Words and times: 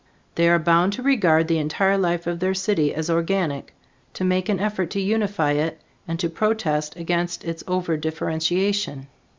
They 0.33 0.49
are 0.49 0.57
bound 0.57 0.93
to 0.93 1.03
regard 1.03 1.47
the 1.47 1.59
entire 1.59 1.95
life 1.95 2.25
of 2.25 2.39
their 2.39 2.55
city 2.55 2.91
as 2.91 3.07
organic, 3.07 3.71
to 4.15 4.23
make 4.23 4.49
an 4.49 4.59
effort 4.59 4.89
to 4.89 4.99
unify 4.99 5.51
it, 5.51 5.79
and 6.07 6.19
to 6.19 6.27
protest 6.27 6.95
against 6.95 7.45
its 7.45 7.63
over 7.67 7.95
differentiation. 7.97 9.05